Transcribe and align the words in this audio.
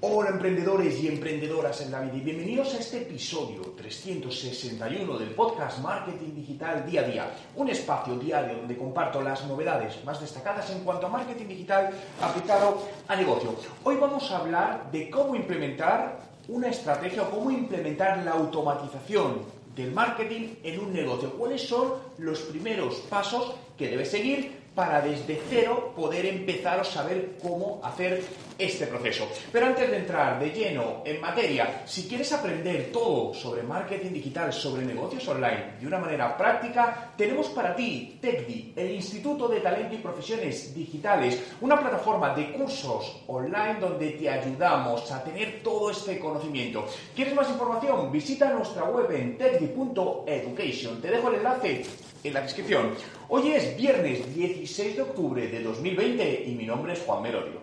Hola 0.00 0.30
emprendedores 0.30 1.02
y 1.02 1.08
emprendedoras 1.08 1.80
en 1.80 1.90
la 1.90 2.00
vida 2.00 2.18
y 2.18 2.20
bienvenidos 2.20 2.72
a 2.72 2.78
este 2.78 2.98
episodio 2.98 3.62
361 3.76 5.18
del 5.18 5.30
podcast 5.30 5.80
Marketing 5.80 6.36
Digital 6.36 6.86
Día 6.88 7.00
a 7.00 7.04
Día, 7.04 7.30
un 7.56 7.68
espacio 7.68 8.16
diario 8.16 8.58
donde 8.58 8.76
comparto 8.76 9.20
las 9.20 9.44
novedades 9.46 10.04
más 10.04 10.20
destacadas 10.20 10.70
en 10.70 10.84
cuanto 10.84 11.08
a 11.08 11.10
marketing 11.10 11.48
digital 11.48 11.90
aplicado 12.22 12.80
a 13.08 13.16
negocio. 13.16 13.56
Hoy 13.82 13.96
vamos 13.96 14.30
a 14.30 14.38
hablar 14.38 14.88
de 14.92 15.10
cómo 15.10 15.34
implementar 15.34 16.20
una 16.46 16.68
estrategia 16.68 17.24
o 17.24 17.30
cómo 17.30 17.50
implementar 17.50 18.18
la 18.18 18.30
automatización 18.34 19.42
del 19.74 19.90
marketing 19.90 20.54
en 20.62 20.78
un 20.78 20.92
negocio. 20.92 21.32
¿Cuáles 21.32 21.66
son 21.66 21.94
los 22.18 22.38
primeros 22.42 23.00
pasos 23.10 23.52
que 23.76 23.88
debes 23.88 24.12
seguir 24.12 24.58
para 24.78 25.00
desde 25.00 25.42
cero 25.50 25.92
poder 25.96 26.24
empezar 26.24 26.78
a 26.78 26.84
saber 26.84 27.36
cómo 27.42 27.80
hacer 27.82 28.22
este 28.56 28.86
proceso. 28.86 29.26
Pero 29.50 29.66
antes 29.66 29.90
de 29.90 29.96
entrar 29.96 30.38
de 30.38 30.50
lleno 30.50 31.02
en 31.04 31.20
materia, 31.20 31.82
si 31.84 32.06
quieres 32.06 32.32
aprender 32.32 32.92
todo 32.92 33.34
sobre 33.34 33.64
marketing 33.64 34.12
digital, 34.12 34.52
sobre 34.52 34.84
negocios 34.84 35.26
online 35.26 35.78
de 35.80 35.86
una 35.86 35.98
manera 35.98 36.36
práctica, 36.36 37.12
tenemos 37.16 37.48
para 37.48 37.74
ti 37.74 38.18
TechDi, 38.20 38.74
el 38.76 38.92
Instituto 38.92 39.48
de 39.48 39.58
Talento 39.58 39.96
y 39.96 39.98
Profesiones 39.98 40.72
Digitales, 40.72 41.42
una 41.60 41.80
plataforma 41.80 42.32
de 42.34 42.52
cursos 42.52 43.22
online 43.26 43.80
donde 43.80 44.10
te 44.10 44.30
ayudamos 44.30 45.10
a 45.10 45.24
tener 45.24 45.60
todo 45.60 45.90
este 45.90 46.20
conocimiento. 46.20 46.86
¿Quieres 47.16 47.34
más 47.34 47.50
información? 47.50 48.12
Visita 48.12 48.52
nuestra 48.52 48.84
web 48.84 49.10
en 49.10 49.36
techdi.education. 49.36 51.00
Te 51.00 51.10
dejo 51.10 51.30
el 51.30 51.34
enlace 51.34 51.84
en 52.24 52.34
la 52.34 52.40
descripción. 52.40 52.94
Hoy 53.28 53.52
es 53.52 53.76
viernes 53.76 54.34
16 54.34 54.96
de 54.96 55.02
octubre 55.02 55.46
de 55.46 55.62
2020 55.62 56.44
y 56.46 56.54
mi 56.54 56.66
nombre 56.66 56.92
es 56.92 57.00
Juan 57.00 57.22
Merodio. 57.22 57.60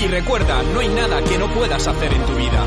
Y 0.00 0.06
recuerda, 0.08 0.62
no 0.74 0.80
hay 0.80 0.88
nada 0.88 1.22
que 1.22 1.38
no 1.38 1.48
puedas 1.54 1.86
hacer 1.86 2.12
en 2.12 2.26
tu 2.26 2.34
vida. 2.34 2.64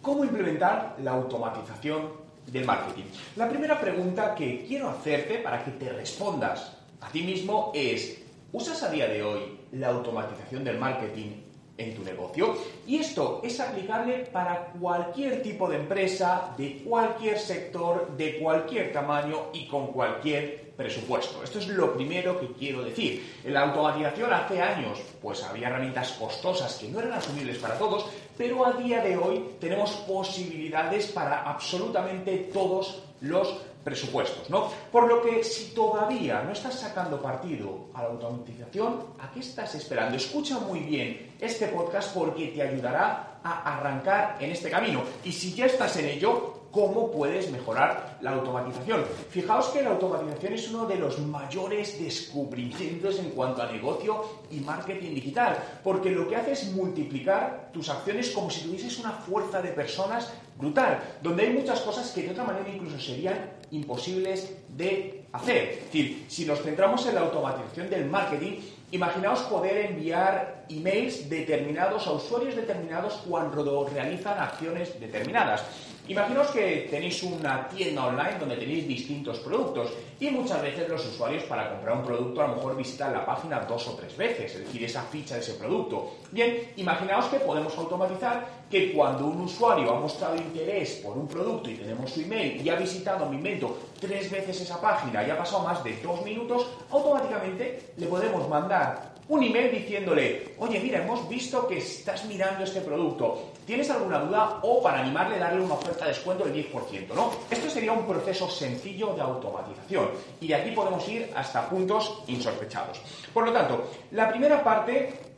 ¿Cómo 0.00 0.24
implementar 0.24 0.96
la 1.02 1.12
automatización 1.12 2.08
del 2.46 2.64
marketing? 2.64 3.04
La 3.36 3.48
primera 3.48 3.80
pregunta 3.80 4.34
que 4.34 4.64
quiero 4.66 4.88
hacerte 4.88 5.38
para 5.38 5.64
que 5.64 5.72
te 5.72 5.88
respondas 5.90 6.81
a 7.02 7.08
ti 7.08 7.22
mismo 7.22 7.72
es, 7.74 8.22
¿usas 8.52 8.82
a 8.82 8.90
día 8.90 9.08
de 9.08 9.22
hoy 9.22 9.58
la 9.72 9.88
automatización 9.88 10.64
del 10.64 10.78
marketing 10.78 11.30
en 11.76 11.94
tu 11.94 12.02
negocio? 12.02 12.56
Y 12.86 12.98
esto 12.98 13.40
es 13.42 13.58
aplicable 13.58 14.26
para 14.32 14.72
cualquier 14.80 15.42
tipo 15.42 15.68
de 15.68 15.78
empresa, 15.78 16.54
de 16.56 16.82
cualquier 16.84 17.38
sector, 17.38 18.16
de 18.16 18.38
cualquier 18.38 18.92
tamaño 18.92 19.50
y 19.52 19.66
con 19.66 19.88
cualquier 19.88 20.72
presupuesto. 20.76 21.42
Esto 21.42 21.58
es 21.58 21.68
lo 21.68 21.92
primero 21.94 22.38
que 22.38 22.52
quiero 22.52 22.82
decir. 22.82 23.40
En 23.44 23.54
la 23.54 23.62
automatización 23.62 24.32
hace 24.32 24.60
años, 24.60 25.00
pues 25.20 25.42
había 25.42 25.68
herramientas 25.68 26.12
costosas 26.12 26.74
que 26.76 26.88
no 26.88 27.00
eran 27.00 27.14
asumibles 27.14 27.58
para 27.58 27.76
todos, 27.78 28.06
pero 28.38 28.64
a 28.64 28.72
día 28.72 29.02
de 29.02 29.16
hoy 29.16 29.44
tenemos 29.60 29.90
posibilidades 30.08 31.08
para 31.08 31.42
absolutamente 31.42 32.50
todos 32.52 33.02
los 33.20 33.60
presupuestos, 33.82 34.48
¿no? 34.50 34.70
Por 34.90 35.08
lo 35.08 35.22
que 35.22 35.42
si 35.44 35.74
todavía 35.74 36.42
no 36.42 36.52
estás 36.52 36.78
sacando 36.78 37.20
partido 37.20 37.86
a 37.94 38.02
la 38.02 38.08
automatización, 38.08 39.04
¿a 39.18 39.30
qué 39.30 39.40
estás 39.40 39.74
esperando? 39.74 40.16
Escucha 40.16 40.58
muy 40.58 40.80
bien 40.80 41.34
este 41.40 41.68
podcast 41.68 42.14
porque 42.14 42.48
te 42.48 42.62
ayudará 42.62 43.31
a 43.44 43.76
arrancar 43.76 44.36
en 44.40 44.50
este 44.50 44.70
camino. 44.70 45.02
Y 45.24 45.32
si 45.32 45.54
ya 45.54 45.66
estás 45.66 45.96
en 45.96 46.06
ello, 46.06 46.62
cómo 46.72 47.10
puedes 47.12 47.50
mejorar 47.50 48.18
la 48.22 48.32
automatización. 48.32 49.04
Fijaos 49.28 49.68
que 49.68 49.82
la 49.82 49.90
automatización 49.90 50.54
es 50.54 50.70
uno 50.70 50.86
de 50.86 50.96
los 50.96 51.18
mayores 51.18 52.02
descubrimientos 52.02 53.18
en 53.18 53.30
cuanto 53.30 53.62
a 53.62 53.70
negocio 53.70 54.24
y 54.50 54.60
marketing 54.60 55.14
digital, 55.14 55.58
porque 55.84 56.10
lo 56.10 56.26
que 56.26 56.36
hace 56.36 56.52
es 56.52 56.72
multiplicar 56.72 57.70
tus 57.72 57.90
acciones 57.90 58.30
como 58.30 58.50
si 58.50 58.62
tuvieses 58.62 58.98
una 58.98 59.10
fuerza 59.12 59.60
de 59.60 59.68
personas 59.68 60.32
brutal, 60.56 60.98
donde 61.22 61.44
hay 61.44 61.52
muchas 61.52 61.80
cosas 61.80 62.10
que 62.10 62.22
de 62.22 62.30
otra 62.30 62.44
manera 62.44 62.68
incluso 62.68 62.98
serían 62.98 63.50
imposibles 63.70 64.56
de 64.68 65.24
hacer. 65.32 65.70
Es 65.72 65.84
decir, 65.84 66.24
si 66.28 66.46
nos 66.46 66.62
centramos 66.62 67.06
en 67.06 67.16
la 67.16 67.22
automatización 67.22 67.90
del 67.90 68.06
marketing, 68.06 68.60
imaginaos 68.92 69.40
poder 69.48 69.90
enviar 69.90 70.64
emails 70.68 71.28
determinados 71.28 72.06
a 72.06 72.12
usuarios 72.12 72.54
determinados 72.54 73.14
cuando 73.26 73.88
realizan 73.88 74.38
acciones 74.38 75.00
determinadas. 75.00 75.64
Imaginaos 76.08 76.48
que 76.48 76.88
tenéis 76.90 77.22
una 77.22 77.68
tienda 77.68 78.06
online 78.06 78.36
donde 78.40 78.56
tenéis 78.56 78.88
distintos 78.88 79.38
productos 79.38 79.92
y 80.18 80.30
muchas 80.30 80.60
veces 80.60 80.88
los 80.88 81.06
usuarios 81.06 81.44
para 81.44 81.70
comprar 81.70 81.96
un 81.96 82.02
producto 82.02 82.42
a 82.42 82.48
lo 82.48 82.56
mejor 82.56 82.76
visitan 82.76 83.12
la 83.12 83.24
página 83.24 83.60
dos 83.60 83.86
o 83.86 83.92
tres 83.92 84.16
veces, 84.16 84.52
es 84.52 84.66
decir, 84.66 84.82
esa 84.82 85.02
ficha 85.02 85.36
de 85.36 85.42
ese 85.42 85.54
producto. 85.54 86.14
Bien, 86.32 86.72
imaginaos 86.76 87.26
que 87.26 87.38
podemos 87.38 87.78
automatizar 87.78 88.64
que 88.68 88.92
cuando 88.92 89.26
un 89.26 89.42
usuario 89.42 89.92
ha 89.92 90.00
mostrado 90.00 90.34
interés 90.34 91.00
por 91.04 91.16
un 91.16 91.28
producto 91.28 91.70
y 91.70 91.74
tenemos 91.74 92.10
su 92.10 92.22
email 92.22 92.60
y 92.60 92.68
ha 92.68 92.74
visitado, 92.74 93.26
mi 93.26 93.36
invento, 93.36 93.78
tres 94.00 94.28
veces 94.28 94.60
esa 94.60 94.80
página 94.80 95.24
y 95.24 95.30
ha 95.30 95.38
pasado 95.38 95.62
más 95.62 95.84
de 95.84 95.96
dos 96.02 96.24
minutos, 96.24 96.66
automáticamente 96.90 97.92
le 97.96 98.06
podemos 98.06 98.48
mandar 98.48 99.11
un 99.32 99.42
email 99.42 99.70
diciéndole, 99.70 100.54
oye, 100.58 100.78
mira, 100.78 101.02
hemos 101.02 101.26
visto 101.26 101.66
que 101.66 101.78
estás 101.78 102.26
mirando 102.26 102.64
este 102.64 102.82
producto, 102.82 103.52
¿tienes 103.64 103.88
alguna 103.88 104.18
duda? 104.18 104.58
O 104.60 104.82
para 104.82 105.00
animarle, 105.00 105.38
darle 105.38 105.62
una 105.62 105.72
oferta 105.72 106.04
de 106.04 106.10
descuento 106.10 106.44
del 106.44 106.70
10%, 106.70 107.14
¿no? 107.14 107.32
Esto 107.50 107.70
sería 107.70 107.92
un 107.92 108.06
proceso 108.06 108.50
sencillo 108.50 109.14
de 109.14 109.22
automatización 109.22 110.10
y 110.38 110.48
de 110.48 110.54
aquí 110.54 110.72
podemos 110.72 111.08
ir 111.08 111.30
hasta 111.34 111.66
puntos 111.66 112.22
insospechados. 112.26 113.00
Por 113.32 113.46
lo 113.46 113.52
tanto, 113.54 113.88
la 114.10 114.28
primera 114.28 114.62
parte 114.62 115.31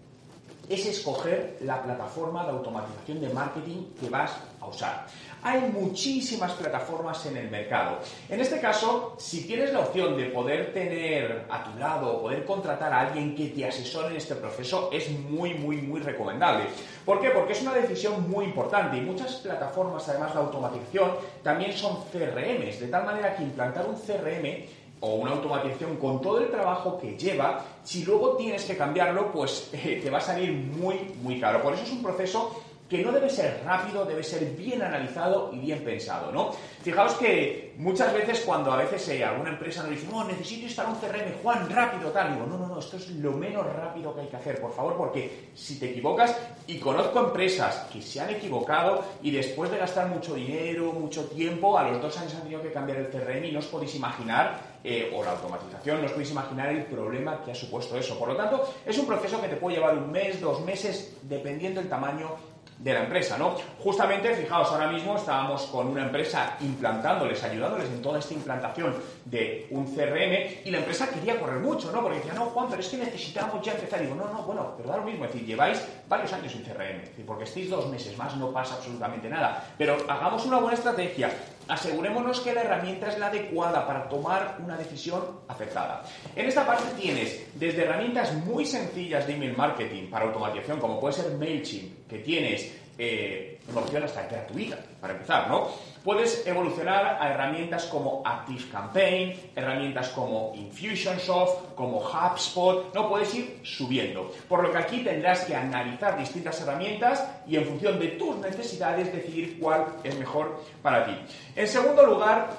es 0.68 0.86
escoger 0.86 1.58
la 1.60 1.82
plataforma 1.82 2.44
de 2.44 2.50
automatización 2.50 3.20
de 3.20 3.28
marketing 3.28 3.86
que 4.00 4.08
vas 4.08 4.32
a 4.60 4.66
usar. 4.66 5.06
Hay 5.42 5.60
muchísimas 5.60 6.52
plataformas 6.52 7.26
en 7.26 7.36
el 7.36 7.50
mercado. 7.50 7.98
En 8.30 8.40
este 8.40 8.60
caso, 8.60 9.14
si 9.18 9.46
tienes 9.46 9.72
la 9.72 9.80
opción 9.80 10.16
de 10.16 10.26
poder 10.26 10.72
tener 10.72 11.44
a 11.50 11.64
tu 11.64 11.78
lado 11.78 12.16
o 12.16 12.22
poder 12.22 12.46
contratar 12.46 12.90
a 12.92 13.00
alguien 13.00 13.34
que 13.34 13.48
te 13.48 13.66
asesore 13.66 14.08
en 14.08 14.16
este 14.16 14.36
proceso, 14.36 14.88
es 14.90 15.10
muy, 15.10 15.52
muy, 15.54 15.82
muy 15.82 16.00
recomendable. 16.00 16.64
¿Por 17.04 17.20
qué? 17.20 17.28
Porque 17.28 17.52
es 17.52 17.60
una 17.60 17.74
decisión 17.74 18.30
muy 18.30 18.46
importante 18.46 18.96
y 18.96 19.02
muchas 19.02 19.34
plataformas, 19.34 20.08
además 20.08 20.32
de 20.32 20.40
automatización, 20.40 21.10
también 21.42 21.74
son 21.74 22.04
CRMs, 22.10 22.80
de 22.80 22.88
tal 22.88 23.04
manera 23.04 23.36
que 23.36 23.42
implantar 23.42 23.86
un 23.86 23.96
CRM 23.96 24.64
o 25.00 25.14
una 25.16 25.32
automatización 25.32 25.96
con 25.96 26.20
todo 26.20 26.38
el 26.38 26.50
trabajo 26.50 26.98
que 26.98 27.16
lleva, 27.16 27.64
si 27.82 28.04
luego 28.04 28.36
tienes 28.36 28.64
que 28.64 28.76
cambiarlo, 28.76 29.30
pues 29.32 29.70
eh, 29.72 30.00
te 30.02 30.10
va 30.10 30.18
a 30.18 30.22
salir 30.22 30.52
muy, 30.52 30.96
muy 31.22 31.40
caro. 31.40 31.62
Por 31.62 31.74
eso 31.74 31.82
es 31.82 31.92
un 31.92 32.02
proceso 32.02 32.62
que 32.88 33.02
no 33.02 33.12
debe 33.12 33.30
ser 33.30 33.62
rápido, 33.64 34.04
debe 34.04 34.22
ser 34.22 34.44
bien 34.56 34.82
analizado 34.82 35.50
y 35.52 35.58
bien 35.58 35.82
pensado, 35.82 36.30
¿no? 36.30 36.50
Fijaos 36.82 37.14
que 37.14 37.74
muchas 37.78 38.12
veces 38.12 38.40
cuando 38.40 38.70
a 38.70 38.76
veces 38.76 39.08
eh, 39.08 39.24
alguna 39.24 39.50
empresa 39.50 39.82
nos 39.82 39.90
dice, 39.90 40.06
no, 40.10 40.22
necesito 40.24 40.66
instalar 40.66 40.92
un 40.92 41.00
CRM, 41.00 41.42
Juan, 41.42 41.70
rápido, 41.70 42.10
tal, 42.10 42.34
digo, 42.34 42.46
no, 42.46 42.58
no, 42.58 42.66
no, 42.66 42.78
esto 42.78 42.98
es 42.98 43.08
lo 43.10 43.32
menos 43.32 43.64
rápido 43.74 44.14
que 44.14 44.20
hay 44.20 44.26
que 44.26 44.36
hacer, 44.36 44.60
por 44.60 44.72
favor, 44.72 44.96
porque 44.96 45.48
si 45.54 45.78
te 45.78 45.90
equivocas, 45.90 46.36
y 46.66 46.78
conozco 46.78 47.20
empresas 47.20 47.86
que 47.90 48.02
se 48.02 48.20
han 48.20 48.30
equivocado 48.30 49.02
y 49.22 49.30
después 49.30 49.70
de 49.70 49.78
gastar 49.78 50.08
mucho 50.08 50.34
dinero, 50.34 50.92
mucho 50.92 51.24
tiempo, 51.24 51.78
a 51.78 51.88
los 51.88 52.02
dos 52.02 52.16
años 52.18 52.34
han 52.34 52.42
tenido 52.42 52.62
que 52.62 52.72
cambiar 52.72 52.98
el 52.98 53.08
CRM 53.08 53.46
y 53.46 53.52
no 53.52 53.60
os 53.60 53.66
podéis 53.66 53.94
imaginar 53.94 54.73
eh, 54.84 55.10
o 55.16 55.24
la 55.24 55.32
automatización, 55.32 56.00
no 56.00 56.06
os 56.06 56.12
podéis 56.12 56.30
imaginar 56.30 56.68
el 56.68 56.84
problema 56.84 57.40
que 57.42 57.52
ha 57.52 57.54
supuesto 57.54 57.96
eso. 57.96 58.18
Por 58.18 58.28
lo 58.28 58.36
tanto, 58.36 58.68
es 58.84 58.98
un 58.98 59.06
proceso 59.06 59.40
que 59.40 59.48
te 59.48 59.56
puede 59.56 59.76
llevar 59.76 59.96
un 59.96 60.12
mes, 60.12 60.40
dos 60.40 60.60
meses, 60.60 61.16
dependiendo 61.22 61.80
del 61.80 61.88
tamaño 61.88 62.36
de 62.78 62.92
la 62.92 63.04
empresa, 63.04 63.38
¿no? 63.38 63.56
Justamente, 63.78 64.34
fijaos, 64.34 64.68
ahora 64.70 64.88
mismo 64.88 65.16
estábamos 65.16 65.62
con 65.66 65.86
una 65.86 66.02
empresa 66.02 66.56
implantándoles, 66.60 67.42
ayudándoles 67.42 67.88
en 67.88 68.02
toda 68.02 68.18
esta 68.18 68.34
implantación 68.34 68.94
de 69.24 69.68
un 69.70 69.86
CRM 69.86 70.66
y 70.66 70.70
la 70.70 70.78
empresa 70.78 71.08
quería 71.08 71.38
correr 71.38 71.60
mucho, 71.60 71.92
¿no? 71.92 72.02
Porque 72.02 72.18
decía, 72.18 72.34
no, 72.34 72.46
Juan, 72.46 72.66
pero 72.68 72.80
es 72.80 72.88
que 72.88 72.96
necesitamos 72.96 73.64
ya 73.64 73.72
empezar. 73.72 74.00
Y 74.00 74.04
digo, 74.04 74.16
no, 74.16 74.28
no, 74.28 74.42
bueno, 74.42 74.74
pero 74.76 74.88
da 74.90 74.96
lo 74.96 75.04
mismo, 75.04 75.24
es 75.24 75.32
decir, 75.32 75.46
lleváis 75.46 75.82
varios 76.08 76.32
años 76.32 76.52
en 76.54 76.62
CRM, 76.62 77.00
es 77.02 77.08
decir, 77.10 77.26
porque 77.26 77.44
estéis 77.44 77.70
dos 77.70 77.88
meses 77.88 78.16
más 78.18 78.36
no 78.36 78.52
pasa 78.52 78.74
absolutamente 78.74 79.28
nada. 79.28 79.64
Pero 79.78 79.96
hagamos 80.08 80.44
una 80.44 80.58
buena 80.58 80.74
estrategia, 80.74 81.30
asegurémonos 81.68 82.40
que 82.40 82.54
la 82.54 82.62
herramienta 82.62 83.08
es 83.08 83.18
la 83.18 83.26
adecuada 83.26 83.86
para 83.86 84.08
tomar 84.08 84.58
una 84.62 84.76
decisión 84.76 85.40
acertada. 85.48 86.02
En 86.34 86.46
esta 86.46 86.66
parte 86.66 86.84
tienes 87.00 87.46
desde 87.54 87.84
herramientas 87.84 88.34
muy 88.34 88.66
sencillas 88.66 89.26
de 89.26 89.34
email 89.34 89.56
marketing 89.56 90.08
para 90.10 90.26
automatización, 90.26 90.80
como 90.80 91.00
puede 91.00 91.14
ser 91.14 91.32
MailChimp, 91.36 92.08
que 92.08 92.18
tienes 92.18 92.72
eh, 92.98 93.53
una 93.70 93.80
opción 93.80 94.02
hasta 94.02 94.26
gratuita, 94.26 94.78
para 95.00 95.14
empezar, 95.14 95.48
¿no? 95.48 95.68
Puedes 96.04 96.46
evolucionar 96.46 97.16
a 97.18 97.30
herramientas 97.30 97.86
como 97.86 98.22
ActiveCampaign, 98.24 99.52
herramientas 99.56 100.10
como 100.10 100.52
Infusionsoft, 100.54 101.74
como 101.74 101.98
HubSpot, 101.98 102.94
no 102.94 103.08
puedes 103.08 103.34
ir 103.34 103.60
subiendo. 103.62 104.30
Por 104.46 104.62
lo 104.62 104.70
que 104.70 104.78
aquí 104.78 104.98
tendrás 105.02 105.44
que 105.44 105.56
analizar 105.56 106.18
distintas 106.18 106.60
herramientas 106.60 107.26
y 107.46 107.56
en 107.56 107.64
función 107.64 107.98
de 107.98 108.08
tus 108.08 108.36
necesidades 108.36 109.12
decidir 109.12 109.58
cuál 109.58 109.86
es 110.04 110.18
mejor 110.18 110.62
para 110.82 111.06
ti. 111.06 111.16
En 111.56 111.66
segundo 111.66 112.04
lugar, 112.04 112.50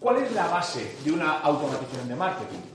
¿cuál 0.00 0.16
es 0.16 0.32
la 0.32 0.48
base 0.48 0.96
de 1.04 1.12
una 1.12 1.38
automatización 1.40 2.08
de 2.08 2.16
marketing? 2.16 2.71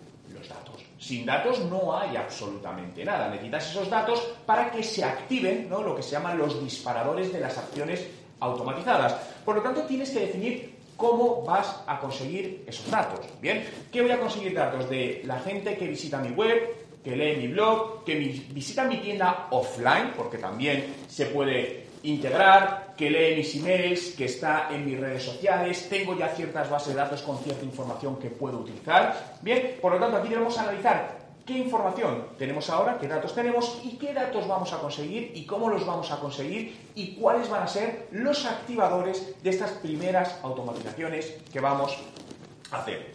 Sin 1.08 1.26
datos 1.26 1.62
no 1.62 1.98
hay 1.98 2.18
absolutamente 2.18 3.06
nada. 3.06 3.30
Necesitas 3.30 3.72
esos 3.72 3.90
datos 3.90 4.20
para 4.46 4.70
que 4.70 4.84
se 4.84 5.06
activen 5.06 5.70
¿no? 5.70 5.82
lo 5.82 5.96
que 5.96 6.04
se 6.04 6.12
llaman 6.12 6.38
los 6.38 6.62
disparadores 6.62 7.32
de 7.32 7.40
las 7.40 7.58
acciones 7.58 8.06
automatizadas. 8.42 9.14
Por 9.46 9.56
lo 9.56 9.62
tanto, 9.62 9.84
tienes 9.84 10.10
que 10.10 10.20
definir 10.20 10.76
cómo 10.98 11.44
vas 11.44 11.82
a 11.88 11.98
conseguir 11.98 12.66
esos 12.68 12.92
datos. 12.92 13.26
Bien, 13.40 13.64
¿qué 13.90 14.02
voy 14.02 14.12
a 14.12 14.20
conseguir 14.20 14.54
datos 14.54 14.90
de 14.90 15.22
la 15.24 15.40
gente 15.40 15.78
que 15.78 15.88
visita 15.88 16.18
mi 16.18 16.32
web, 16.32 16.76
que 17.02 17.16
lee 17.16 17.38
mi 17.38 17.54
blog, 17.54 18.04
que 18.04 18.16
visita 18.16 18.84
mi 18.84 18.98
tienda 18.98 19.48
offline, 19.52 20.12
porque 20.18 20.38
también 20.38 20.94
se 21.08 21.28
puede 21.28 21.87
integrar, 22.08 22.94
que 22.96 23.10
lee 23.10 23.36
mis 23.36 23.56
emails, 23.56 24.16
que 24.18 24.26
está 24.26 24.70
en 24.72 24.86
mis 24.86 25.00
redes 25.00 25.24
sociales, 25.24 25.88
tengo 25.90 26.18
ya 26.18 26.30
ciertas 26.30 26.70
bases 26.70 26.90
de 26.90 27.02
datos 27.02 27.22
con 27.22 27.38
cierta 27.40 27.64
información 27.64 28.18
que 28.18 28.30
puedo 28.30 28.60
utilizar. 28.60 29.38
Bien, 29.42 29.78
por 29.82 29.94
lo 29.94 30.00
tanto, 30.00 30.18
aquí 30.18 30.30
debemos 30.30 30.58
analizar 30.58 31.18
qué 31.46 31.58
información 31.58 32.26
tenemos 32.38 32.70
ahora, 32.70 32.98
qué 33.00 33.08
datos 33.08 33.34
tenemos 33.34 33.80
y 33.84 33.98
qué 33.98 34.14
datos 34.14 34.48
vamos 34.48 34.74
a 34.74 34.80
conseguir 34.80 35.32
y 35.34 35.46
cómo 35.46 35.70
los 35.70 35.86
vamos 35.86 36.12
a 36.12 36.20
conseguir 36.20 36.76
y 36.96 37.16
cuáles 37.16 37.50
van 37.50 37.64
a 37.64 37.68
ser 37.68 38.08
los 38.12 38.46
activadores 38.46 39.42
de 39.42 39.50
estas 39.50 39.72
primeras 39.72 40.40
automatizaciones 40.44 41.38
que 41.52 41.60
vamos 41.60 41.98
a 42.72 42.82
hacer. 42.82 43.14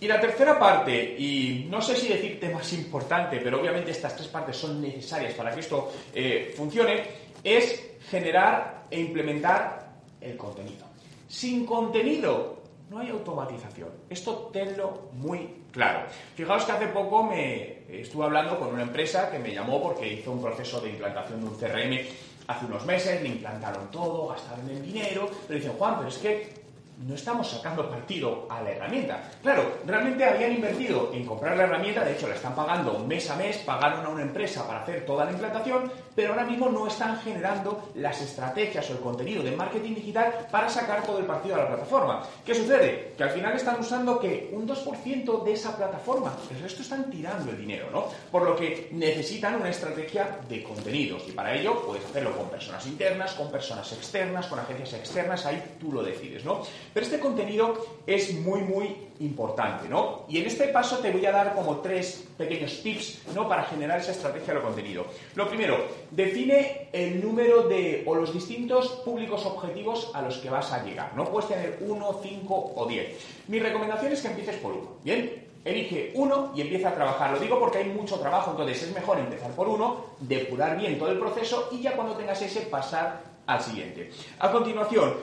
Y 0.00 0.08
la 0.08 0.20
tercera 0.20 0.58
parte, 0.58 1.14
y 1.16 1.68
no 1.70 1.80
sé 1.80 1.94
si 1.94 2.08
decirte 2.08 2.48
más 2.48 2.72
importante, 2.72 3.38
pero 3.38 3.60
obviamente 3.60 3.92
estas 3.92 4.16
tres 4.16 4.26
partes 4.26 4.56
son 4.56 4.82
necesarias 4.82 5.32
para 5.34 5.54
que 5.54 5.60
esto 5.60 5.92
eh, 6.12 6.52
funcione, 6.56 7.04
es 7.44 7.96
generar 8.10 8.86
e 8.90 9.00
implementar 9.00 9.92
el 10.20 10.36
contenido. 10.36 10.86
Sin 11.28 11.64
contenido 11.66 12.62
no 12.90 12.98
hay 12.98 13.08
automatización. 13.08 13.88
Esto 14.10 14.50
tenlo 14.52 15.08
muy 15.14 15.62
claro. 15.70 16.06
Fijaos 16.34 16.64
que 16.64 16.72
hace 16.72 16.86
poco 16.88 17.24
me 17.24 17.84
estuve 17.88 18.24
hablando 18.24 18.58
con 18.58 18.68
una 18.68 18.82
empresa 18.82 19.30
que 19.30 19.38
me 19.38 19.52
llamó 19.52 19.82
porque 19.82 20.12
hizo 20.12 20.32
un 20.32 20.42
proceso 20.42 20.80
de 20.80 20.90
implantación 20.90 21.40
de 21.40 21.46
un 21.46 21.56
CRM 21.56 22.06
hace 22.46 22.66
unos 22.66 22.84
meses, 22.84 23.22
le 23.22 23.28
implantaron 23.28 23.90
todo, 23.90 24.28
gastaron 24.28 24.68
el 24.68 24.82
dinero, 24.82 25.30
pero 25.46 25.58
dicen, 25.58 25.72
Juan, 25.78 25.96
pero 25.96 26.08
es 26.08 26.18
que 26.18 26.61
no 27.06 27.14
estamos 27.14 27.48
sacando 27.50 27.88
partido 27.88 28.46
a 28.48 28.62
la 28.62 28.70
herramienta. 28.70 29.30
Claro, 29.42 29.78
realmente 29.86 30.24
habían 30.24 30.52
invertido 30.52 31.10
en 31.12 31.26
comprar 31.26 31.56
la 31.56 31.64
herramienta, 31.64 32.04
de 32.04 32.12
hecho 32.12 32.28
la 32.28 32.34
están 32.34 32.54
pagando 32.54 32.98
mes 33.00 33.28
a 33.30 33.36
mes, 33.36 33.58
pagaron 33.58 34.06
a 34.06 34.08
una 34.08 34.22
empresa 34.22 34.66
para 34.66 34.82
hacer 34.82 35.04
toda 35.04 35.24
la 35.24 35.32
implantación, 35.32 35.90
pero 36.14 36.30
ahora 36.30 36.44
mismo 36.44 36.68
no 36.68 36.86
están 36.86 37.18
generando 37.20 37.90
las 37.94 38.20
estrategias 38.20 38.88
o 38.90 38.92
el 38.92 39.00
contenido 39.00 39.42
de 39.42 39.56
marketing 39.56 39.94
digital 39.94 40.46
para 40.50 40.68
sacar 40.68 41.02
todo 41.04 41.18
el 41.18 41.24
partido 41.24 41.56
a 41.56 41.58
la 41.58 41.68
plataforma. 41.68 42.22
¿Qué 42.44 42.54
sucede? 42.54 43.12
Que 43.16 43.24
al 43.24 43.30
final 43.30 43.54
están 43.54 43.80
usando 43.80 44.18
que 44.18 44.50
un 44.52 44.68
2% 44.68 45.42
de 45.42 45.52
esa 45.52 45.76
plataforma, 45.76 46.36
el 46.50 46.60
resto 46.60 46.82
están 46.82 47.10
tirando 47.10 47.50
el 47.50 47.58
dinero, 47.58 47.88
¿no? 47.90 48.06
Por 48.30 48.42
lo 48.42 48.56
que 48.56 48.88
necesitan 48.92 49.56
una 49.56 49.70
estrategia 49.70 50.38
de 50.48 50.62
contenidos 50.62 51.22
y 51.28 51.32
para 51.32 51.54
ello 51.54 51.82
puedes 51.86 52.04
hacerlo 52.04 52.36
con 52.36 52.48
personas 52.48 52.86
internas, 52.86 53.32
con 53.34 53.50
personas 53.50 53.90
externas, 53.92 54.46
con 54.46 54.58
agencias 54.58 54.92
externas, 54.94 55.46
ahí 55.46 55.76
tú 55.80 55.92
lo 55.92 56.02
decides, 56.02 56.44
¿no? 56.44 56.62
Pero 56.92 57.06
este 57.06 57.18
contenido 57.18 57.74
es 58.06 58.34
muy, 58.34 58.60
muy 58.60 58.96
importante, 59.20 59.88
¿no? 59.88 60.24
Y 60.28 60.38
en 60.38 60.46
este 60.46 60.68
paso 60.68 60.98
te 60.98 61.10
voy 61.10 61.24
a 61.26 61.32
dar 61.32 61.54
como 61.54 61.78
tres 61.78 62.24
pequeños 62.36 62.82
tips, 62.82 63.22
¿no? 63.34 63.48
Para 63.48 63.64
generar 63.64 64.00
esa 64.00 64.12
estrategia 64.12 64.54
de 64.54 64.60
contenido. 64.60 65.06
Lo 65.34 65.48
primero, 65.48 65.78
define 66.10 66.88
el 66.92 67.22
número 67.22 67.62
de, 67.62 68.02
o 68.06 68.14
los 68.14 68.32
distintos 68.32 68.88
públicos 69.04 69.46
objetivos 69.46 70.10
a 70.14 70.22
los 70.22 70.38
que 70.38 70.50
vas 70.50 70.72
a 70.72 70.84
llegar. 70.84 71.14
No 71.16 71.24
puedes 71.24 71.48
tener 71.48 71.78
uno, 71.80 72.20
cinco 72.22 72.72
o 72.76 72.86
diez. 72.86 73.16
Mi 73.48 73.58
recomendación 73.58 74.12
es 74.12 74.20
que 74.20 74.28
empieces 74.28 74.56
por 74.56 74.72
uno, 74.72 74.96
¿bien? 75.02 75.46
Elige 75.64 76.10
uno 76.14 76.52
y 76.56 76.60
empieza 76.60 76.88
a 76.88 76.94
trabajar. 76.94 77.30
Lo 77.30 77.38
digo 77.38 77.58
porque 77.60 77.78
hay 77.78 77.88
mucho 77.88 78.18
trabajo, 78.18 78.50
entonces 78.50 78.82
es 78.82 78.94
mejor 78.94 79.18
empezar 79.18 79.52
por 79.52 79.68
uno, 79.68 80.06
depurar 80.18 80.76
bien 80.76 80.98
todo 80.98 81.12
el 81.12 81.18
proceso 81.18 81.68
y 81.70 81.80
ya 81.80 81.92
cuando 81.92 82.16
tengas 82.16 82.42
ese 82.42 82.62
pasar 82.62 83.22
al 83.46 83.62
siguiente. 83.62 84.10
A 84.40 84.50
continuación, 84.50 85.14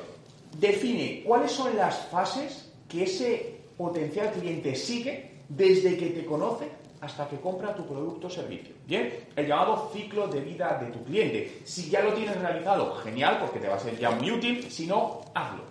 define 0.57 1.23
cuáles 1.25 1.51
son 1.51 1.75
las 1.75 2.07
fases 2.07 2.71
que 2.87 3.03
ese 3.03 3.59
potencial 3.77 4.31
cliente 4.31 4.75
sigue 4.75 5.31
desde 5.47 5.97
que 5.97 6.07
te 6.07 6.25
conoce 6.25 6.67
hasta 7.01 7.27
que 7.29 7.37
compra 7.37 7.75
tu 7.75 7.85
producto 7.85 8.27
o 8.27 8.29
servicio. 8.29 8.75
Bien, 8.85 9.27
el 9.35 9.47
llamado 9.47 9.89
ciclo 9.93 10.27
de 10.27 10.41
vida 10.41 10.77
de 10.81 10.91
tu 10.91 11.03
cliente. 11.03 11.61
Si 11.63 11.89
ya 11.89 12.01
lo 12.01 12.13
tienes 12.13 12.37
realizado, 12.39 12.95
genial, 12.95 13.37
porque 13.39 13.59
te 13.59 13.67
va 13.67 13.75
a 13.75 13.79
ser 13.79 13.97
ya 13.97 14.11
muy 14.11 14.31
útil. 14.31 14.69
Si 14.69 14.85
no, 14.85 15.21
hazlo. 15.33 15.63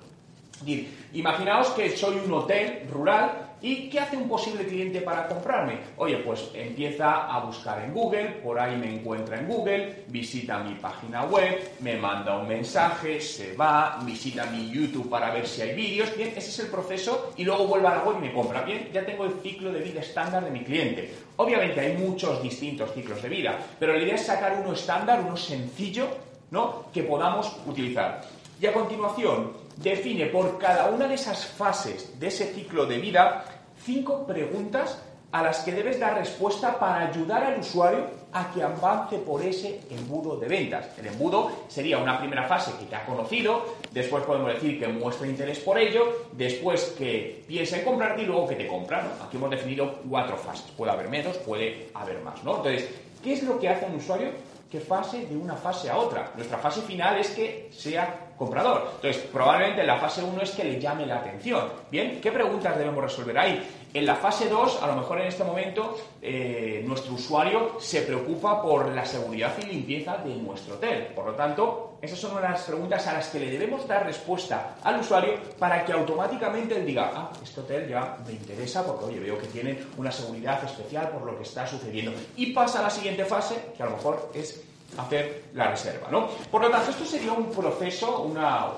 imaginaos 1.13 1.69
que 1.71 1.97
soy 1.97 2.17
un 2.25 2.33
hotel 2.33 2.89
rural 2.91 3.48
¿Y 3.61 3.89
qué 3.89 3.99
hace 3.99 4.17
un 4.17 4.29
posible 4.29 4.65
cliente 4.67 5.01
para 5.01 5.27
comprarme? 5.27 5.79
Oye, 5.97 6.19
pues 6.19 6.51
empieza 6.55 7.27
a 7.27 7.41
buscar 7.41 7.83
en 7.83 7.93
Google, 7.93 8.41
por 8.43 8.59
ahí 8.59 8.77
me 8.77 8.95
encuentra 8.95 9.39
en 9.39 9.49
Google, 9.49 10.05
visita 10.07 10.59
mi 10.59 10.75
página 10.75 11.25
web, 11.25 11.73
me 11.81 11.97
manda 11.97 12.39
un 12.39 12.47
mensaje, 12.47 13.21
se 13.21 13.55
va, 13.57 13.99
visita 14.05 14.47
mi 14.47 14.71
YouTube 14.71 15.11
para 15.11 15.33
ver 15.33 15.47
si 15.47 15.63
hay 15.63 15.75
vídeos. 15.75 16.17
Bien, 16.17 16.29
ese 16.37 16.51
es 16.51 16.59
el 16.61 16.69
proceso 16.69 17.33
y 17.37 17.45
luego 17.45 17.67
vuelve 17.67 17.89
a 17.89 17.97
la 17.97 18.05
web 18.05 18.17
y 18.19 18.27
me 18.27 18.33
compra. 18.33 18.63
Bien, 18.63 18.91
ya 18.93 19.05
tengo 19.05 19.25
el 19.25 19.41
ciclo 19.43 19.73
de 19.73 19.81
vida 19.81 20.01
estándar 20.01 20.45
de 20.45 20.51
mi 20.51 20.63
cliente. 20.63 21.13
Obviamente 21.37 21.81
hay 21.81 21.97
muchos 21.97 22.41
distintos 22.43 22.93
ciclos 22.95 23.21
de 23.21 23.29
vida, 23.29 23.59
pero 23.79 23.93
la 23.93 24.03
idea 24.03 24.15
es 24.15 24.27
sacar 24.27 24.61
uno 24.63 24.73
estándar, 24.73 25.21
uno 25.27 25.37
sencillo, 25.37 26.07
¿no? 26.51 26.87
Que 26.93 27.03
podamos 27.03 27.57
utilizar. 27.67 28.23
Y 28.61 28.67
a 28.67 28.73
continuación, 28.73 29.53
define 29.77 30.27
por 30.27 30.59
cada 30.59 30.91
una 30.91 31.07
de 31.07 31.15
esas 31.15 31.47
fases 31.47 32.19
de 32.19 32.27
ese 32.27 32.53
ciclo 32.53 32.87
de 32.87 32.99
vida 32.99 33.45
cinco 33.89 34.27
preguntas 34.27 34.99
a 35.33 35.43
las 35.43 35.61
que 35.61 35.73
debes 35.73 35.99
dar 35.99 36.15
respuesta 36.15 36.79
para 36.79 37.09
ayudar 37.09 37.43
al 37.43 37.61
usuario 37.61 38.05
a 38.35 38.53
que 38.53 38.63
avance 38.63 39.17
por 39.17 39.41
ese 39.43 39.81
embudo 39.89 40.37
de 40.37 40.47
ventas. 40.47 40.91
El 40.99 41.07
embudo 41.07 41.51
sería 41.69 41.97
una 41.97 42.19
primera 42.19 42.47
fase 42.47 42.73
que 42.79 42.85
te 42.85 42.95
ha 42.95 43.07
conocido, 43.07 43.65
después 43.91 44.25
podemos 44.25 44.53
decir 44.53 44.79
que 44.79 44.89
muestra 44.89 45.27
interés 45.27 45.61
por 45.61 45.79
ello, 45.79 46.27
después 46.33 46.95
que 46.99 47.45
piensa 47.49 47.79
en 47.79 47.87
comprarte 47.87 48.23
y 48.23 48.27
luego 48.27 48.47
que 48.47 48.57
te 48.57 48.67
compra. 48.67 49.11
Aquí 49.25 49.39
hemos 49.39 49.49
definido 49.49 50.01
cuatro 50.07 50.37
fases. 50.37 50.71
Puede 50.77 50.93
haber 50.93 51.09
menos, 51.09 51.39
puede 51.39 51.89
haber 51.95 52.21
más. 52.21 52.45
¿no? 52.45 52.57
Entonces, 52.59 52.91
¿qué 53.25 53.33
es 53.33 53.43
lo 53.43 53.59
que 53.59 53.71
hace 53.71 53.87
un 53.87 53.95
usuario 53.95 54.29
que 54.71 54.81
fase 54.81 55.25
de 55.25 55.37
una 55.37 55.57
fase 55.57 55.89
a 55.89 55.97
otra. 55.97 56.33
Nuestra 56.37 56.59
fase 56.59 56.83
final 56.83 57.19
es 57.19 57.31
que 57.31 57.71
sea 57.73 58.28
comprador. 58.39 58.93
Entonces, 58.95 59.23
probablemente 59.33 59.85
la 59.85 59.99
fase 59.99 60.23
1 60.23 60.41
es 60.43 60.53
que 60.53 60.65
le 60.65 60.81
llame 60.81 61.05
la 61.05 61.17
atención. 61.17 61.69
Bien, 61.91 62.21
¿qué 62.21 62.31
preguntas 62.31 62.79
debemos 62.79 63.03
resolver 63.03 63.37
ahí? 63.37 63.69
En 63.93 64.07
la 64.07 64.15
fase 64.15 64.49
2, 64.49 64.83
a 64.83 64.87
lo 64.87 64.97
mejor 64.97 65.21
en 65.21 65.27
este 65.27 65.45
momento, 65.45 65.97
eh, 66.23 66.83
nuestro 66.87 67.15
usuario 67.15 67.81
se 67.81 68.03
preocupa 68.03 68.63
por 68.63 68.95
la 68.95 69.05
seguridad 69.05 69.53
y 69.63 69.67
limpieza 69.67 70.19
de 70.19 70.35
nuestro 70.37 70.75
hotel. 70.75 71.09
Por 71.15 71.27
lo 71.27 71.33
tanto, 71.33 71.97
esas 72.01 72.19
son 72.19 72.41
las 72.41 72.63
preguntas 72.63 73.07
a 73.07 73.15
las 73.15 73.29
que 73.29 73.41
le 73.41 73.51
debemos 73.51 73.89
dar 73.89 74.05
respuesta 74.05 74.77
al 74.85 75.01
usuario 75.01 75.35
para 75.59 75.85
que 75.85 75.93
automáticamente 75.93 76.77
él 76.77 76.87
diga, 76.87 77.11
ah, 77.15 77.31
este 77.43 77.61
hotel 77.61 77.89
ya 77.89 78.19
me 78.27 78.33
interesa 78.33 78.87
porque, 78.87 79.07
oye, 79.07 79.21
veo 79.21 79.39
que 79.39 79.47
tiene 79.49 79.79
una 79.97 80.13
seguridad 80.13 80.63
especial 80.63 81.09
por 81.09 81.23
lo 81.23 81.37
que 81.37 81.43
está 81.43 81.67
sucediendo. 81.67 82.13
Y 82.37 82.53
pasa 82.53 82.81
a 82.81 82.83
la 82.83 82.91
siguiente 82.91 83.25
fase, 83.25 83.73
que 83.77 83.83
a 83.83 83.87
lo 83.87 83.93
mejor 83.93 84.31
es 84.35 84.63
hacer 84.97 85.45
la 85.55 85.71
reserva, 85.71 86.09
¿no? 86.11 86.29
Por 86.51 86.63
lo 86.63 86.71
tanto, 86.71 86.91
esto 86.91 87.05
sería 87.05 87.33
un 87.33 87.51
proceso, 87.51 88.23
una, 88.23 88.69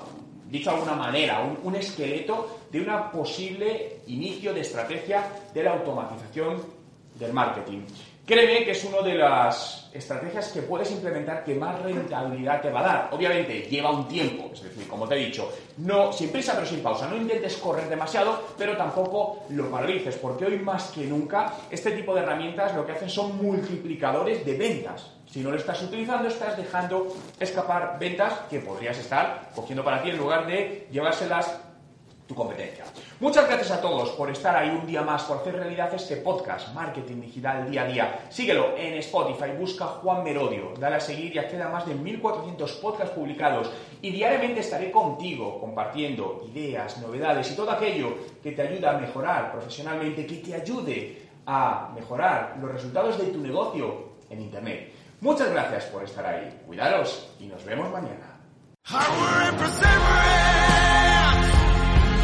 dicho 0.49 0.69
de 0.69 0.75
alguna 0.75 0.95
manera, 0.95 1.41
un, 1.63 1.75
esqueleto 1.75 2.59
de 2.71 2.81
una 2.81 3.11
posible 3.11 4.01
inicio 4.07 4.53
de 4.53 4.61
estrategia 4.61 5.23
de 5.53 5.63
la 5.63 5.73
automatización 5.73 6.61
del 7.17 7.33
marketing. 7.33 7.81
Créeme 8.25 8.63
que 8.63 8.71
es 8.71 8.83
una 8.83 9.01
de 9.01 9.15
las 9.15 9.89
estrategias 9.93 10.49
que 10.49 10.61
puedes 10.61 10.91
implementar 10.91 11.43
que 11.43 11.55
más 11.55 11.81
rentabilidad 11.81 12.61
te 12.61 12.69
va 12.69 12.79
a 12.79 12.83
dar. 12.83 13.09
Obviamente 13.11 13.61
lleva 13.63 13.91
un 13.91 14.07
tiempo, 14.07 14.51
es 14.53 14.61
decir, 14.61 14.87
como 14.87 15.07
te 15.07 15.15
he 15.15 15.25
dicho, 15.25 15.51
no 15.77 16.13
sin 16.13 16.29
prisa 16.29 16.53
pero 16.53 16.65
sin 16.65 16.81
pausa. 16.81 17.07
No 17.07 17.17
intentes 17.17 17.57
correr 17.57 17.89
demasiado, 17.89 18.53
pero 18.57 18.77
tampoco 18.77 19.43
lo 19.49 19.69
paralices, 19.69 20.15
porque 20.15 20.45
hoy 20.45 20.59
más 20.59 20.91
que 20.91 21.05
nunca 21.05 21.53
este 21.69 21.91
tipo 21.91 22.13
de 22.13 22.21
herramientas 22.21 22.75
lo 22.75 22.85
que 22.85 22.93
hacen 22.93 23.09
son 23.09 23.37
multiplicadores 23.37 24.45
de 24.45 24.57
ventas. 24.57 25.11
Si 25.29 25.39
no 25.39 25.49
lo 25.49 25.57
estás 25.57 25.81
utilizando, 25.81 26.27
estás 26.27 26.57
dejando 26.57 27.15
escapar 27.39 27.97
ventas 27.99 28.33
que 28.49 28.59
podrías 28.59 28.97
estar 28.97 29.49
cogiendo 29.55 29.83
para 29.83 30.03
ti 30.03 30.09
en 30.09 30.17
lugar 30.17 30.45
de 30.45 30.87
llevárselas 30.91 31.59
competencia. 32.35 32.85
Muchas 33.19 33.47
gracias 33.47 33.71
a 33.71 33.81
todos 33.81 34.09
por 34.11 34.29
estar 34.29 34.55
ahí 34.55 34.69
un 34.69 34.85
día 34.87 35.01
más, 35.01 35.23
por 35.23 35.37
hacer 35.37 35.55
realidad 35.55 35.93
este 35.93 36.17
podcast, 36.17 36.73
Marketing 36.73 37.21
Digital 37.21 37.69
Día 37.69 37.83
a 37.83 37.85
Día. 37.85 38.19
Síguelo 38.29 38.75
en 38.77 38.95
Spotify, 38.95 39.51
busca 39.57 39.85
Juan 39.85 40.23
Merodio, 40.23 40.73
dale 40.79 40.95
a 40.95 40.99
seguir 40.99 41.35
y 41.35 41.39
acceda 41.39 41.67
a 41.67 41.69
más 41.69 41.85
de 41.85 41.95
1400 41.95 42.71
podcasts 42.73 43.15
publicados. 43.15 43.71
Y 44.01 44.11
diariamente 44.11 44.61
estaré 44.61 44.91
contigo 44.91 45.59
compartiendo 45.59 46.43
ideas, 46.53 46.97
novedades 46.97 47.51
y 47.51 47.55
todo 47.55 47.71
aquello 47.71 48.15
que 48.41 48.51
te 48.51 48.61
ayuda 48.61 48.91
a 48.91 48.99
mejorar 48.99 49.51
profesionalmente, 49.51 50.25
que 50.25 50.37
te 50.37 50.55
ayude 50.55 51.29
a 51.45 51.91
mejorar 51.93 52.57
los 52.61 52.71
resultados 52.71 53.17
de 53.17 53.25
tu 53.25 53.39
negocio 53.39 54.11
en 54.29 54.41
Internet. 54.41 54.93
Muchas 55.21 55.51
gracias 55.51 55.85
por 55.85 56.03
estar 56.03 56.25
ahí. 56.25 56.61
Cuidaros 56.65 57.29
y 57.39 57.45
nos 57.45 57.63
vemos 57.63 57.91
mañana. 57.91 58.39